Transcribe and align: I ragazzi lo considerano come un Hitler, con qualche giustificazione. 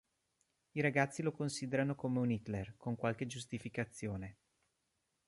I 0.71 0.81
ragazzi 0.81 1.21
lo 1.21 1.31
considerano 1.31 1.93
come 1.93 2.17
un 2.17 2.31
Hitler, 2.31 2.73
con 2.75 2.95
qualche 2.95 3.27
giustificazione. 3.27 4.37